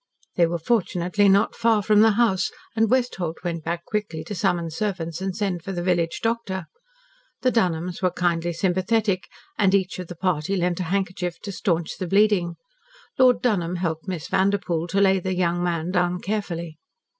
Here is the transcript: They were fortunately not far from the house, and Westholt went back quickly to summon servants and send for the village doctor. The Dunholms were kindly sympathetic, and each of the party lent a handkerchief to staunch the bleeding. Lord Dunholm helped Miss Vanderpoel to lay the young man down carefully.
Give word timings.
They 0.35 0.47
were 0.47 0.57
fortunately 0.57 1.29
not 1.29 1.53
far 1.55 1.83
from 1.83 2.01
the 2.01 2.13
house, 2.13 2.49
and 2.75 2.89
Westholt 2.89 3.43
went 3.43 3.63
back 3.63 3.85
quickly 3.85 4.23
to 4.23 4.33
summon 4.33 4.71
servants 4.71 5.21
and 5.21 5.35
send 5.35 5.61
for 5.61 5.73
the 5.73 5.83
village 5.83 6.21
doctor. 6.23 6.65
The 7.43 7.51
Dunholms 7.51 8.01
were 8.01 8.09
kindly 8.09 8.51
sympathetic, 8.51 9.27
and 9.59 9.75
each 9.75 9.99
of 9.99 10.07
the 10.07 10.15
party 10.15 10.55
lent 10.55 10.79
a 10.79 10.85
handkerchief 10.89 11.39
to 11.41 11.51
staunch 11.51 11.97
the 11.99 12.07
bleeding. 12.07 12.55
Lord 13.19 13.43
Dunholm 13.43 13.75
helped 13.75 14.07
Miss 14.07 14.27
Vanderpoel 14.27 14.87
to 14.87 14.99
lay 15.01 15.19
the 15.19 15.35
young 15.35 15.61
man 15.63 15.91
down 15.91 16.19
carefully. 16.19 16.79